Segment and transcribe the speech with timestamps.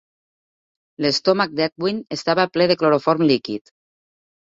[1.05, 3.71] L'estomac d'Edwin estava ple de cloroform líquid.